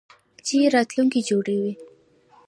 چې 0.45 0.57
راتلونکی 0.75 1.19
جوړوي. 1.29 1.71